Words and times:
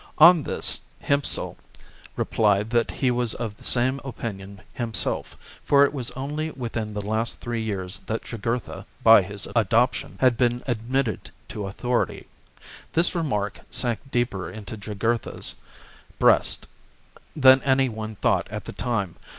On 0.17 0.41
this 0.41 0.79
Hiempsal 1.01 1.59
replied 2.15 2.71
that 2.71 2.89
he 2.89 3.11
was 3.11 3.35
of 3.35 3.55
the 3.57 3.63
same 3.63 3.99
opinion 4.03 4.63
himself, 4.73 5.37
for 5.63 5.85
it 5.85 5.93
was 5.93 6.09
only 6.17 6.49
within 6.49 6.95
the 6.95 7.03
last 7.05 7.39
three 7.39 7.61
years 7.61 7.99
that 8.09 8.23
Jugurtha, 8.23 8.87
by 9.03 9.21
his 9.21 9.47
adoption, 9.55 10.17
had 10.19 10.37
been 10.37 10.63
admitted 10.65 11.29
to 11.49 11.67
authority. 11.67 12.25
This 12.93 13.13
remark 13.13 13.59
sank 13.69 13.99
deeper 14.09 14.49
into 14.49 14.75
Jugurtha's 14.75 15.53
breast 16.17 16.65
than 17.35 17.61
anyone 17.61 18.15
thought 18.15 18.49
at 18.49 18.65
the 18.65 18.73
time. 18.73 19.17